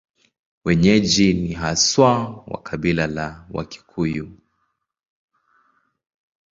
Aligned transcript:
Wenyeji 0.65 1.33
ni 1.33 1.53
haswa 1.53 2.43
wa 2.47 2.61
kabila 2.63 3.07
la 3.07 3.47
Wakikuyu. 3.51 4.31